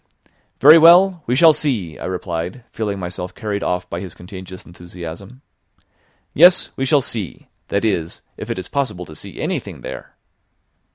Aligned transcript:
"Very 0.59 0.79
well, 0.79 1.21
we 1.27 1.35
shall 1.35 1.53
see," 1.53 1.99
I 1.99 2.05
replied, 2.05 2.63
feeling 2.71 2.97
myself 2.97 3.35
carried 3.35 3.61
off 3.61 3.87
by 3.87 3.99
his 3.99 4.15
contagious 4.15 4.65
enthusiasm. 4.65 5.43
"Yes, 6.33 6.71
we 6.75 6.85
shall 6.87 7.01
see; 7.01 7.49
that 7.67 7.85
is, 7.85 8.23
if 8.35 8.49
it 8.49 8.57
is 8.57 8.67
possible 8.67 9.05
to 9.05 9.15
see 9.15 9.39
anything 9.39 9.81
there." 9.81 10.15